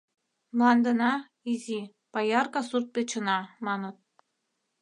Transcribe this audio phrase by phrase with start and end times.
[0.55, 1.11] Мландына—
[1.51, 1.79] изи,
[2.13, 3.97] паярка сурт-печына, маныт.